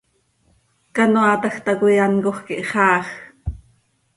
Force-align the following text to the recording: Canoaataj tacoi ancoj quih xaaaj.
Canoaataj 0.95 1.55
tacoi 1.65 1.97
ancoj 2.05 2.37
quih 2.45 2.65
xaaaj. 2.71 3.05